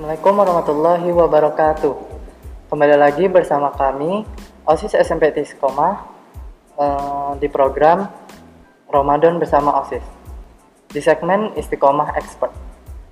Assalamualaikum 0.00 0.40
warahmatullahi 0.40 1.08
wabarakatuh. 1.12 1.94
Kembali 2.72 2.96
lagi 2.96 3.28
bersama 3.28 3.68
kami 3.68 4.24
OSIS 4.64 4.96
SMP 4.96 5.28
Tiskoma 5.28 6.08
eh, 6.80 7.36
di 7.36 7.52
program 7.52 8.08
Ramadan 8.88 9.36
bersama 9.36 9.76
OSIS 9.84 10.00
di 10.88 11.04
segmen 11.04 11.52
Istiqomah 11.52 12.16
Expert, 12.16 12.48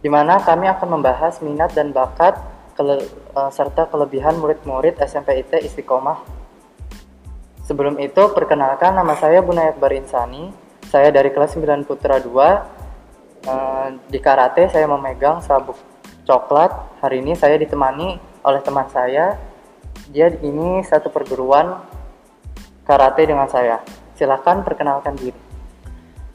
di 0.01 0.09
mana 0.09 0.41
kami 0.41 0.65
akan 0.65 0.97
membahas 0.97 1.45
minat 1.45 1.77
dan 1.77 1.93
bakat 1.93 2.41
kele- 2.73 3.05
eh, 3.37 3.51
serta 3.53 3.85
kelebihan 3.93 4.41
murid-murid 4.41 4.97
SMP 5.05 5.45
IT 5.45 5.61
Istiqomah. 5.61 6.25
Sebelum 7.69 8.01
itu, 8.01 8.33
perkenalkan 8.33 8.97
nama 8.97 9.13
saya 9.13 9.45
Bunayat 9.45 9.77
Barinsani. 9.77 10.57
Saya 10.89 11.13
dari 11.13 11.37
kelas 11.37 11.53
9 11.53 11.85
Putra 11.85 12.17
2 12.17 12.79
Eh, 13.49 13.89
di 14.11 14.19
karate 14.19 14.67
saya 14.67 14.85
memegang 14.91 15.39
sabuk 15.39 15.79
coklat. 16.29 17.01
Hari 17.01 17.25
ini 17.25 17.33
saya 17.33 17.57
ditemani 17.57 18.21
oleh 18.45 18.61
teman 18.61 18.85
saya. 18.93 19.41
Dia 20.13 20.29
ini 20.45 20.85
satu 20.85 21.09
perguruan 21.09 21.81
karate 22.85 23.25
dengan 23.25 23.49
saya. 23.49 23.81
Silahkan 24.13 24.61
perkenalkan 24.61 25.17
diri. 25.17 25.41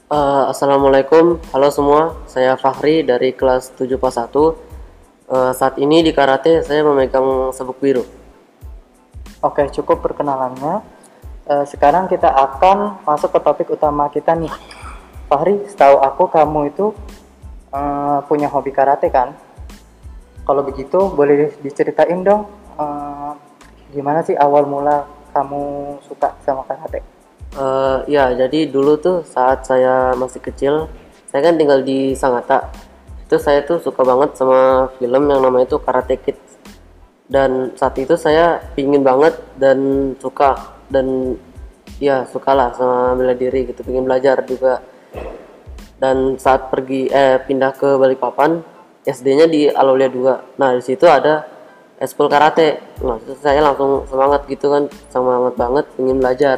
Eh, 0.09 0.45
Assalamualaikum, 0.49 1.37
halo 1.53 1.69
semua. 1.69 2.17
Saya 2.25 2.57
Fahri 2.57 3.05
dari 3.05 3.37
kelas 3.37 3.69
7 3.77 4.01
pas 4.01 4.17
1. 4.17 4.57
Eh, 5.29 5.53
saat 5.53 5.77
ini 5.77 6.01
di 6.01 6.09
karate 6.09 6.65
saya 6.65 6.81
memegang 6.81 7.53
sabuk 7.53 7.77
biru. 7.77 8.01
Oke, 9.45 9.69
cukup 9.69 10.01
perkenalannya. 10.01 10.81
Eh, 11.45 11.65
sekarang 11.69 12.09
kita 12.09 12.29
akan 12.29 13.05
masuk 13.05 13.29
ke 13.29 13.39
topik 13.41 13.67
utama 13.69 14.09
kita 14.09 14.33
nih. 14.33 14.53
Fahri, 15.29 15.65
setahu 15.69 15.97
aku 16.01 16.29
kamu 16.29 16.73
itu 16.73 16.93
eh, 17.73 18.19
punya 18.29 18.49
hobi 18.53 18.69
karate 18.69 19.09
kan? 19.09 19.33
Kalau 20.43 20.61
begitu, 20.63 20.99
boleh 21.11 21.55
diceritain 21.63 22.19
dong 22.19 22.47
eh, 22.75 23.31
gimana 23.95 24.25
sih 24.25 24.35
awal 24.35 24.67
mula 24.67 25.07
kamu 25.31 25.97
suka 26.05 26.35
sama 26.43 26.67
karate? 26.67 26.99
Eh, 27.53 27.97
ya, 28.09 28.33
jadi 28.33 28.65
dulu 28.65 28.97
tuh 28.97 29.17
saat 29.21 29.61
saya 29.69 30.17
masih 30.17 30.41
kecil, 30.41 30.89
saya 31.29 31.49
kan 31.49 31.55
tinggal 31.57 31.85
di 31.85 32.17
Sangatta. 32.17 32.73
Itu 33.25 33.37
saya 33.37 33.61
tuh 33.61 33.77
suka 33.77 34.01
banget 34.01 34.33
sama 34.37 34.89
film 34.97 35.29
yang 35.29 35.41
namanya 35.41 35.69
itu 35.69 35.77
Karate 35.77 36.17
Kid. 36.17 36.37
Dan 37.29 37.73
saat 37.77 37.97
itu 37.97 38.17
saya 38.17 38.61
pingin 38.73 39.01
banget 39.01 39.37
dan 39.57 40.11
suka 40.17 40.77
dan 40.89 41.37
ya 41.97 42.25
sukalah 42.29 42.73
sama 42.73 43.17
bela 43.17 43.33
diri 43.37 43.69
gitu, 43.69 43.85
pingin 43.85 44.05
belajar 44.05 44.41
juga. 44.45 44.81
Dan 45.97 46.35
saat 46.41 46.73
pergi 46.73 47.07
eh 47.09 47.37
pindah 47.41 47.73
ke 47.77 47.95
Balikpapan, 48.01 48.59
SD-nya 49.03 49.45
di 49.51 49.67
Alaulia 49.67 50.07
2. 50.07 50.59
Nah, 50.59 50.69
di 50.75 50.83
situ 50.83 51.05
ada 51.07 51.43
eskul 51.99 52.31
karate. 52.31 52.99
Nah, 53.03 53.19
saya 53.39 53.59
langsung 53.59 54.07
semangat 54.07 54.47
gitu 54.47 54.71
kan, 54.71 54.87
semangat 55.11 55.53
banget 55.59 55.85
ingin 55.99 56.17
belajar 56.19 56.57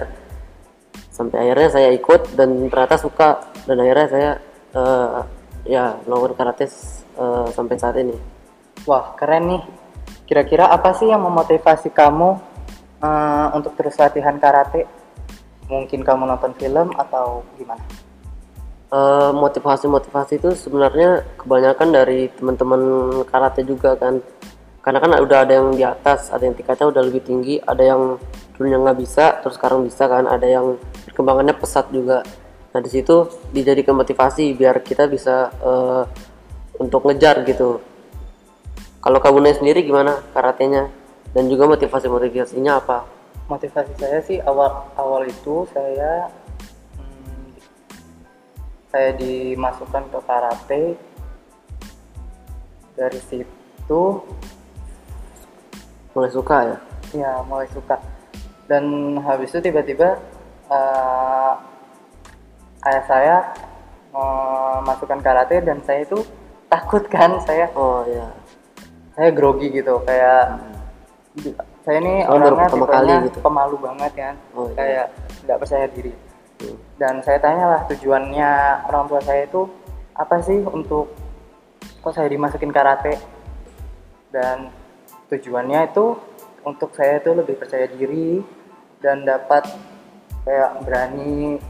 sampai 1.16 1.48
akhirnya 1.48 1.70
saya 1.72 1.90
ikut 1.96 2.36
dan 2.36 2.68
ternyata 2.68 3.00
suka 3.00 3.40
dan 3.64 3.80
akhirnya 3.80 4.08
saya 4.12 4.32
eh, 4.76 5.20
ya 5.64 5.96
melakukan 6.04 6.36
karate 6.36 6.68
eh, 6.68 7.48
sampai 7.56 7.76
saat 7.80 7.96
ini 8.04 8.36
Wah, 8.86 9.18
keren 9.18 9.50
nih. 9.50 9.64
Kira-kira 10.30 10.70
apa 10.70 10.94
sih 10.94 11.10
yang 11.10 11.26
memotivasi 11.26 11.90
kamu 11.90 12.38
eh, 13.02 13.48
untuk 13.58 13.74
terus 13.74 13.98
latihan 13.98 14.38
karate? 14.38 14.86
Mungkin 15.66 16.06
kamu 16.06 16.30
nonton 16.30 16.54
film 16.54 16.94
atau 16.94 17.42
gimana? 17.58 17.82
Eh, 18.96 19.32
motivasi-motivasi 19.36 20.40
itu 20.40 20.56
sebenarnya 20.56 21.28
kebanyakan 21.36 21.90
dari 21.92 22.32
teman-teman 22.32 22.82
karate 23.28 23.68
juga 23.68 24.00
kan. 24.00 24.24
Karena 24.80 25.00
kan 25.04 25.12
udah 25.20 25.40
ada 25.44 25.52
yang 25.52 25.76
di 25.76 25.84
atas 25.84 26.32
ada 26.32 26.48
yang 26.48 26.56
tingkatnya 26.56 26.88
udah 26.94 27.04
lebih 27.04 27.26
tinggi 27.26 27.58
ada 27.60 27.84
yang 27.84 28.16
dulunya 28.56 28.78
nggak 28.80 29.00
bisa 29.02 29.42
terus 29.44 29.58
sekarang 29.60 29.84
bisa 29.84 30.08
kan 30.08 30.30
ada 30.30 30.48
yang 30.48 30.80
perkembangannya 31.12 31.58
pesat 31.60 31.92
juga. 31.92 32.24
Nah 32.72 32.80
di 32.80 32.88
situ 32.88 33.28
dijadikan 33.52 34.00
motivasi 34.00 34.56
biar 34.56 34.80
kita 34.80 35.12
bisa 35.12 35.52
eh, 35.52 36.04
untuk 36.80 37.04
ngejar 37.04 37.44
gitu. 37.44 37.84
Kalau 39.04 39.20
kabunnya 39.20 39.60
sendiri 39.60 39.84
gimana 39.84 40.24
karatenya? 40.32 40.88
Dan 41.36 41.52
juga 41.52 41.68
motivasi 41.68 42.08
motivasinya 42.08 42.80
apa? 42.80 43.04
Motivasi 43.52 43.92
saya 44.00 44.24
sih 44.24 44.40
awal 44.40 44.88
awal 44.96 45.28
itu 45.28 45.68
saya 45.76 46.32
saya 48.96 49.12
dimasukkan 49.12 50.08
ke 50.08 50.20
karate. 50.24 50.84
Dari 52.96 53.20
situ 53.28 54.04
mulai 56.16 56.32
suka 56.32 56.58
ya 56.64 56.78
ya 57.12 57.32
mulai 57.44 57.68
suka. 57.76 58.00
Dan 58.72 58.84
habis 59.20 59.52
itu 59.52 59.60
tiba-tiba 59.62 60.16
eh, 60.72 61.54
ayah 62.88 63.04
saya 63.04 63.38
memasukkan 64.16 65.20
karate 65.20 65.60
dan 65.60 65.84
saya 65.84 66.08
itu 66.08 66.24
takut 66.72 67.04
kan 67.12 67.36
saya 67.44 67.68
oh 67.76 68.08
ya 68.08 68.32
saya 69.12 69.28
grogi 69.36 69.76
gitu 69.76 70.00
kayak 70.08 70.56
saya 71.84 72.00
ini 72.00 72.24
Oh, 72.24 72.40
orangnya 72.40 72.72
tipenya 72.72 72.88
kali 72.96 73.14
gitu. 73.28 73.40
pemalu 73.44 73.76
banget 73.76 74.12
kan 74.16 74.36
Oh, 74.56 74.72
iya. 74.72 74.76
kayak 74.80 75.06
nggak 75.44 75.58
percaya 75.60 75.86
diri 75.92 76.14
Hmm. 76.66 76.78
dan 76.98 77.14
saya 77.22 77.38
tanyalah 77.38 77.86
tujuannya 77.86 78.52
orang 78.90 79.06
tua 79.06 79.22
saya 79.22 79.46
itu 79.46 79.70
apa 80.18 80.42
sih 80.42 80.58
untuk 80.66 81.14
kok 82.02 82.14
saya 82.16 82.26
dimasukin 82.26 82.74
karate 82.74 83.22
dan 84.34 84.74
tujuannya 85.30 85.94
itu 85.94 86.18
untuk 86.66 86.90
saya 86.98 87.22
itu 87.22 87.30
lebih 87.38 87.62
percaya 87.62 87.86
diri 87.86 88.42
dan 88.98 89.22
dapat 89.22 89.70
kayak 90.42 90.82
berani 90.82 91.62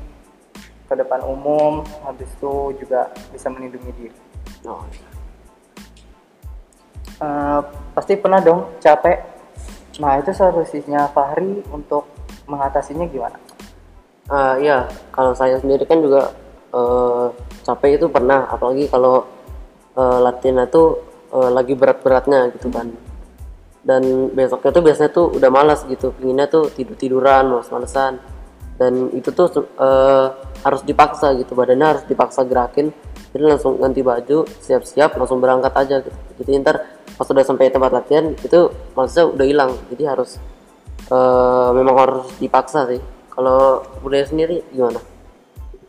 ke 0.85 0.93
depan 0.95 1.19
umum 1.27 1.83
habis 2.07 2.29
itu 2.31 2.77
juga 2.79 3.11
bisa 3.33 3.51
melindungi 3.51 3.91
diri 3.99 4.17
oh 4.69 4.85
Eh, 7.15 7.61
pasti 7.95 8.19
pernah 8.19 8.43
dong 8.43 8.75
capek. 8.83 9.23
Nah 10.03 10.19
itu 10.19 10.35
solusinya 10.35 11.07
Fahri 11.15 11.63
untuk 11.71 12.03
mengatasinya 12.43 13.07
gimana? 13.07 13.39
Ah 14.25 14.57
iya, 14.57 14.89
kalau 15.13 15.37
saya 15.37 15.61
sendiri 15.61 15.85
kan 15.85 16.01
juga 16.01 16.33
eh, 16.73 17.25
capek 17.61 18.01
itu 18.01 18.05
pernah, 18.09 18.49
apalagi 18.49 18.89
kalau 18.89 19.21
eh, 19.93 20.19
latihan 20.25 20.65
itu 20.65 20.97
eh, 21.29 21.49
lagi 21.53 21.73
berat-beratnya 21.77 22.49
gitu 22.57 22.73
kan. 22.73 22.89
Dan 23.85 24.33
besoknya 24.33 24.71
tuh 24.73 24.83
biasanya 24.83 25.11
tuh 25.13 25.25
udah 25.37 25.49
malas 25.53 25.85
gitu, 25.85 26.09
pinginnya 26.17 26.49
tuh 26.49 26.73
tidur-tiduran, 26.73 27.53
males-malesan. 27.53 28.17
Dan 28.81 29.13
itu 29.13 29.29
tuh 29.29 29.47
eh, 29.61 30.27
harus 30.65 30.81
dipaksa 30.81 31.37
gitu, 31.37 31.53
badannya 31.53 31.85
harus 31.85 32.03
dipaksa 32.09 32.41
gerakin. 32.49 32.89
Jadi 33.29 33.43
langsung 33.45 33.77
ganti 33.77 34.01
baju, 34.01 34.47
siap-siap, 34.47 35.21
langsung 35.21 35.37
berangkat 35.37 35.73
aja 35.75 35.95
gitu. 36.01 36.17
Jadi 36.41 36.51
ntar 36.65 36.81
pas 37.15 37.27
udah 37.29 37.45
sampai 37.45 37.69
tempat 37.69 37.91
latihan 37.93 38.33
itu 38.33 38.73
malasnya 38.97 39.29
udah 39.29 39.45
hilang. 39.45 39.71
Jadi 39.93 40.03
harus 40.09 40.41
eh, 41.13 41.69
memang 41.77 41.93
harus 41.93 42.25
dipaksa 42.41 42.89
sih. 42.89 43.13
Kalau 43.35 43.83
budaya 43.99 44.25
sendiri 44.25 44.63
gimana? 44.71 45.03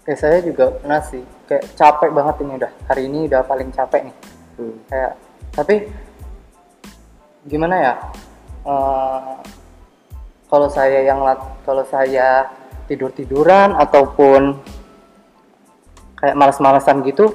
Kayak 0.03 0.19
saya 0.19 0.39
juga 0.43 0.71
pernah 0.75 1.03
sih, 1.03 1.23
kayak 1.47 1.75
capek 1.79 2.11
banget 2.11 2.35
ini 2.43 2.53
udah. 2.59 2.73
Hari 2.91 3.03
ini 3.07 3.19
udah 3.31 3.43
paling 3.47 3.71
capek 3.71 4.11
nih. 4.11 4.17
Hmm. 4.59 4.77
Kayak 4.91 5.13
tapi 5.55 5.75
gimana 7.47 7.75
ya? 7.79 7.93
Eh, 8.67 9.35
kalau 10.51 10.69
saya 10.71 11.07
yang 11.07 11.23
lat- 11.23 11.59
kalau 11.63 11.87
saya 11.87 12.51
tidur 12.91 13.11
tiduran 13.15 13.75
ataupun 13.79 14.59
kayak 16.19 16.39
malas-malasan 16.39 17.03
gitu, 17.07 17.35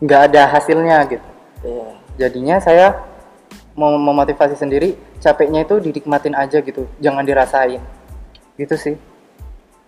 nggak 0.00 0.32
ada 0.32 0.42
hasilnya 0.48 1.04
gitu. 1.08 1.28
Iya. 1.58 1.88
jadinya 2.18 2.62
saya 2.62 3.02
mau 3.74 3.90
memotivasi 3.98 4.54
sendiri 4.54 4.94
capeknya 5.18 5.66
itu 5.66 5.82
dinikmatin 5.82 6.38
aja 6.38 6.62
gitu 6.62 6.86
jangan 7.02 7.26
dirasain 7.26 7.82
gitu 8.58 8.74
sih 8.74 8.94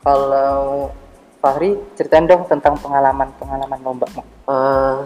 kalau 0.01 0.95
Fahri 1.41 1.73
ceritain 1.97 2.29
dong 2.29 2.45
tentang 2.45 2.77
pengalaman 2.77 3.33
pengalaman 3.41 3.81
lomba 3.81 4.07
Eh, 4.51 4.99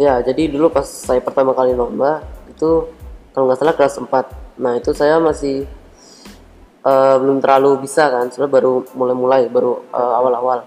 ya, 0.00 0.24
jadi 0.24 0.48
dulu 0.48 0.72
pas 0.72 0.88
saya 0.88 1.20
pertama 1.20 1.52
kali 1.52 1.76
lomba 1.76 2.24
itu 2.48 2.88
kalau 3.36 3.44
nggak 3.50 3.60
salah 3.60 3.76
kelas 3.76 4.00
4. 4.00 4.56
Nah, 4.56 4.72
itu 4.80 4.96
saya 4.96 5.20
masih 5.20 5.68
eh, 6.80 7.16
belum 7.20 7.44
terlalu 7.44 7.84
bisa 7.84 8.08
kan, 8.08 8.32
sebenarnya 8.32 8.54
baru 8.56 8.72
mulai-mulai, 8.96 9.42
baru 9.52 9.84
eh, 9.92 10.14
awal-awal. 10.16 10.64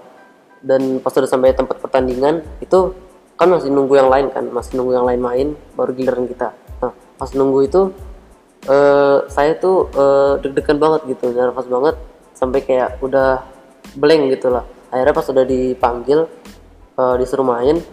Dan 0.61 1.01
pas 1.01 1.15
udah 1.15 1.29
sampai 1.29 1.57
tempat 1.57 1.81
pertandingan 1.81 2.45
itu 2.61 2.93
kan 3.33 3.49
masih 3.49 3.73
nunggu 3.73 3.97
yang 3.97 4.11
lain 4.13 4.29
kan, 4.29 4.45
masih 4.51 4.77
nunggu 4.77 4.93
yang 4.93 5.07
lain 5.09 5.21
main, 5.23 5.47
baru 5.73 5.89
giliran 5.97 6.29
kita. 6.29 6.53
Nah, 6.85 6.93
pas 7.17 7.29
nunggu 7.33 7.59
itu 7.65 7.81
eh, 8.69 9.17
saya 9.25 9.57
tuh 9.57 9.89
eh, 9.89 10.33
deg-degan 10.45 10.77
banget 10.77 11.17
gitu, 11.17 11.33
nervous 11.33 11.65
banget 11.65 11.97
sampai 12.39 12.63
kayak 12.63 13.03
udah 13.03 13.43
blank 13.99 14.31
gitu 14.31 14.47
lah. 14.47 14.63
Akhirnya 14.87 15.13
pas 15.13 15.27
udah 15.27 15.43
dipanggil 15.43 16.19
eh, 16.95 17.15
disuruh 17.19 17.43
main, 17.43 17.83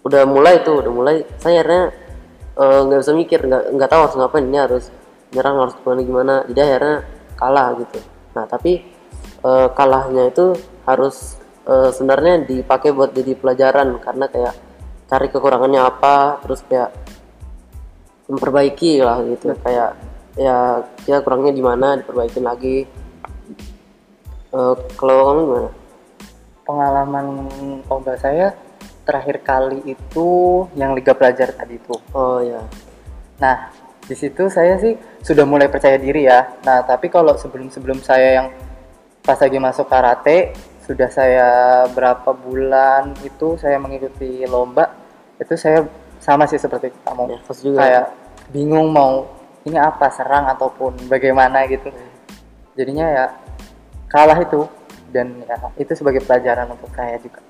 udah 0.00 0.22
mulai 0.24 0.64
tuh 0.64 0.80
udah 0.80 0.92
mulai. 0.92 1.16
Saya 1.36 1.60
akhirnya 1.60 1.82
eh, 2.56 2.80
nggak 2.88 3.00
bisa 3.04 3.12
mikir 3.12 3.40
nggak 3.44 3.62
nggak 3.76 3.88
tahu 3.92 4.00
harus 4.08 4.16
ngapain 4.16 4.46
ini 4.48 4.58
harus 4.58 4.84
nyerang 5.36 5.56
harus 5.60 5.74
gimana 5.84 6.00
gimana. 6.00 6.34
Jadi 6.48 6.60
akhirnya 6.64 6.96
kalah 7.36 7.68
gitu. 7.84 7.98
Nah 8.32 8.44
tapi 8.48 8.72
eh, 9.44 9.68
kalahnya 9.76 10.32
itu 10.32 10.56
harus 10.88 11.36
eh, 11.68 11.90
sebenarnya 11.92 12.48
dipakai 12.48 12.96
buat 12.96 13.12
jadi 13.12 13.36
pelajaran. 13.36 14.00
Karena 14.00 14.26
kayak 14.32 14.54
cari 15.04 15.26
kekurangannya 15.28 15.80
apa 15.84 16.40
terus 16.40 16.64
kayak 16.64 16.90
memperbaiki 18.24 19.04
lah 19.04 19.20
gitu. 19.28 19.52
Kayak 19.60 20.00
ya 20.34 20.82
ya 21.06 21.22
kurangnya 21.22 21.54
di 21.54 21.62
mana 21.62 21.94
diperbaikin 21.94 22.42
lagi 22.42 23.03
Eh, 24.54 24.74
kalau 24.94 25.14
kamu 25.26 25.40
gimana 25.50 25.70
Pengalaman 26.64 27.26
lomba 27.90 28.14
saya 28.14 28.54
terakhir 29.04 29.42
kali 29.44 29.82
itu 29.84 30.28
yang 30.78 30.94
Liga 30.96 31.12
Pelajar 31.12 31.52
tadi 31.52 31.76
itu. 31.76 31.92
oh 32.16 32.40
ya 32.40 32.62
Nah, 33.36 33.68
di 34.06 34.14
situ 34.16 34.46
saya 34.46 34.78
sih 34.78 34.94
sudah 35.20 35.42
mulai 35.44 35.66
percaya 35.66 35.98
diri 35.98 36.24
ya. 36.24 36.54
Nah, 36.64 36.86
tapi 36.86 37.10
kalau 37.10 37.34
sebelum-sebelum 37.34 38.00
saya 38.00 38.40
yang 38.40 38.48
pas 39.20 39.36
lagi 39.36 39.58
masuk 39.58 39.90
karate, 39.90 40.54
sudah 40.86 41.10
saya 41.10 41.48
berapa 41.90 42.30
bulan 42.32 43.12
itu 43.26 43.58
saya 43.58 43.76
mengikuti 43.82 44.46
lomba, 44.46 44.88
itu 45.36 45.58
saya 45.58 45.84
sama 46.22 46.48
sih 46.48 46.62
seperti 46.62 46.94
kamu. 47.04 47.36
nervous 47.36 47.58
juga 47.60 47.84
Kayak 47.84 48.06
bingung 48.54 48.88
mau 48.94 49.28
ini 49.66 49.76
apa 49.76 50.08
serang 50.14 50.48
ataupun 50.48 51.10
bagaimana 51.10 51.66
gitu. 51.68 51.90
Jadinya 52.78 53.06
ya 53.10 53.26
kalah 54.14 54.38
itu 54.38 54.62
dan 55.10 55.42
ya 55.42 55.58
itu 55.74 55.90
sebagai 55.98 56.22
pelajaran 56.22 56.70
untuk 56.70 56.86
saya 56.94 57.18
juga. 57.18 57.42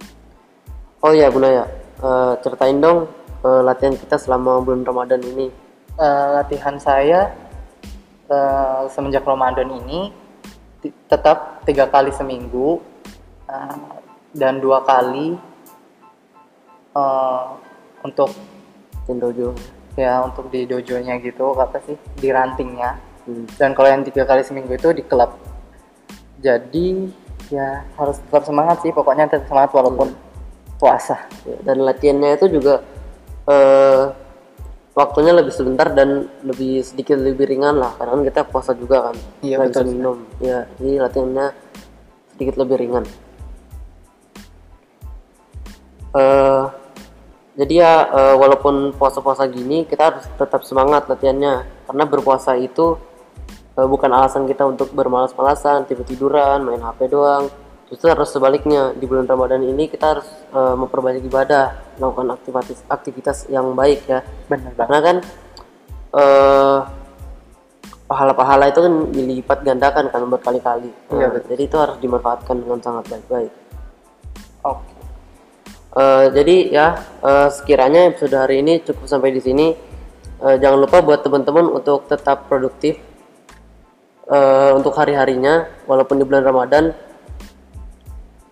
Oh 1.04 1.12
iya 1.12 1.28
Bunda 1.28 1.52
ya, 1.52 1.66
Eh, 1.94 2.34
ceritain 2.40 2.80
dong 2.80 3.06
eh, 3.44 3.62
latihan 3.62 3.92
kita 3.92 4.16
selama 4.16 4.64
bulan 4.64 4.82
Ramadan 4.82 5.20
ini. 5.20 5.52
Eh, 5.94 6.26
latihan 6.34 6.80
saya 6.80 7.30
eh, 8.26 8.82
semenjak 8.88 9.22
Ramadan 9.22 9.68
ini 9.68 10.08
tetap 11.08 11.60
tiga 11.64 11.88
kali 11.88 12.10
seminggu 12.12 12.80
eh, 13.46 14.00
dan 14.32 14.58
dua 14.58 14.80
kali 14.82 15.36
eh, 16.96 17.44
untuk 18.00 18.32
Tendojo. 19.04 19.52
ya 19.94 20.24
untuk 20.24 20.50
di 20.50 20.66
dojonya 20.66 21.20
gitu 21.22 21.54
apa 21.54 21.78
sih 21.84 21.94
di 22.18 22.32
rantingnya 22.32 23.12
Hmm. 23.24 23.48
dan 23.56 23.72
kalau 23.72 23.88
yang 23.88 24.04
tiga 24.04 24.28
kali 24.28 24.44
seminggu 24.44 24.76
itu 24.76 24.92
di 24.92 25.00
klub 25.00 25.32
jadi 26.44 26.86
ya 27.48 27.88
harus 27.96 28.20
tetap 28.20 28.44
semangat 28.44 28.84
sih 28.84 28.92
pokoknya 28.92 29.32
tetap 29.32 29.48
semangat 29.48 29.72
walaupun 29.72 30.12
puasa 30.76 31.16
Ya, 31.48 31.56
Dan 31.64 31.80
latihannya 31.80 32.36
itu 32.36 32.60
juga 32.60 32.84
eh, 33.48 34.04
waktunya 34.92 35.32
lebih 35.32 35.52
sebentar 35.52 35.88
dan 35.96 36.28
lebih 36.44 36.84
sedikit 36.84 37.16
lebih 37.16 37.48
ringan 37.48 37.80
lah 37.80 37.96
karena 37.96 38.20
kan 38.20 38.22
kita 38.28 38.40
puasa 38.48 38.76
juga 38.76 39.10
kan. 39.10 39.16
Iya, 39.40 39.56
Nggak 39.60 39.68
bisa 39.72 39.80
betul. 39.80 39.92
minum. 39.96 40.16
Ya, 40.44 40.58
jadi 40.76 40.92
latihannya 41.08 41.46
sedikit 42.36 42.54
lebih 42.60 42.76
ringan. 42.80 43.04
Eh, 46.14 46.64
jadi 47.54 47.74
ya 47.74 47.92
eh, 48.12 48.34
walaupun 48.36 48.92
puasa-puasa 48.94 49.46
gini 49.48 49.86
kita 49.88 50.12
harus 50.12 50.24
tetap 50.36 50.62
semangat 50.66 51.06
latihannya 51.08 51.66
karena 51.86 52.04
berpuasa 52.04 52.54
itu 52.58 52.98
eh, 53.74 53.88
bukan 53.88 54.10
alasan 54.10 54.46
kita 54.46 54.64
untuk 54.66 54.90
bermalas-malasan, 54.94 55.86
tidur-tiduran, 55.86 56.62
main 56.62 56.82
HP 56.82 57.10
doang. 57.10 57.50
Justru 57.90 58.08
harus 58.10 58.32
sebaliknya 58.32 58.96
di 58.96 59.04
bulan 59.04 59.28
Ramadan 59.28 59.60
ini 59.62 59.86
kita 59.86 60.18
harus 60.18 60.28
eh, 60.54 60.74
memperbanyak 60.78 61.22
ibadah, 61.26 61.74
melakukan 62.00 62.34
aktivitas 62.34 62.80
aktivitas 62.88 63.38
yang 63.52 63.76
baik 63.76 64.06
ya. 64.08 64.24
banget 64.48 64.72
Karena 64.78 64.98
kan 65.02 65.16
eh 66.14 66.80
pahala-pahala 68.04 68.70
itu 68.70 68.80
kan 68.84 68.94
dilipat 69.10 69.58
gandakan 69.66 70.06
kan 70.12 70.22
berkali-kali. 70.28 70.92
Iya, 71.10 71.26
Nah, 71.34 71.42
jadi 71.48 71.62
itu 71.66 71.76
harus 71.80 71.96
dimanfaatkan 71.98 72.62
dengan 72.62 72.78
sangat 72.78 73.04
baik-baik. 73.10 73.52
oke 74.62 74.94
Eh, 75.94 76.26
jadi 76.34 76.56
ya 76.74 76.86
eh, 77.22 77.48
sekiranya 77.54 78.10
episode 78.10 78.34
hari 78.34 78.66
ini 78.66 78.82
cukup 78.82 79.06
sampai 79.06 79.30
di 79.30 79.38
sini. 79.38 79.66
Eh, 80.42 80.56
jangan 80.58 80.82
lupa 80.82 80.98
buat 81.06 81.22
teman-teman 81.22 81.70
untuk 81.70 82.10
tetap 82.10 82.50
produktif 82.50 82.98
eh, 84.28 84.70
untuk 84.76 84.94
hari-harinya, 84.96 85.68
walaupun 85.88 86.20
di 86.20 86.24
bulan 86.24 86.44
Ramadan 86.44 86.84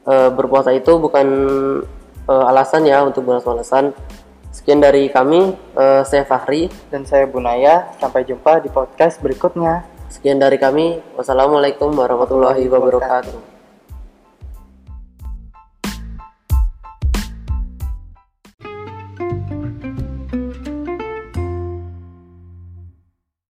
eh, 0.08 0.30
berpuasa 0.32 0.72
itu 0.74 0.98
bukan 0.98 1.26
eh, 2.28 2.44
alasan 2.50 2.88
ya 2.88 3.04
untuk 3.04 3.24
bermalas-malasan. 3.24 3.94
Sekian 4.52 4.84
dari 4.84 5.08
kami, 5.08 5.56
eh, 5.56 6.02
saya 6.04 6.28
Fahri. 6.28 6.68
dan 6.92 7.08
saya 7.08 7.24
Bunaya 7.24 7.88
sampai 7.96 8.28
jumpa 8.28 8.60
di 8.60 8.68
podcast 8.68 9.16
berikutnya 9.24 9.92
Sekian 10.12 10.36
dari 10.36 10.60
kami. 10.60 11.00
Wassalamualaikum 11.16 11.96
warahmatullahi 11.96 12.68
wabarakatuh. 12.68 13.51